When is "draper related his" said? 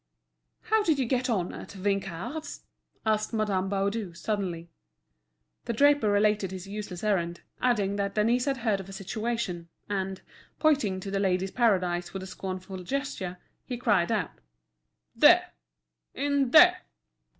5.73-6.65